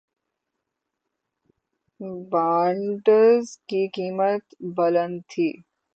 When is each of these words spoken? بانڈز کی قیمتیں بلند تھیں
بانڈز 2.31 3.45
کی 3.67 3.81
قیمتیں 3.93 4.67
بلند 4.75 5.17
تھیں 5.29 5.53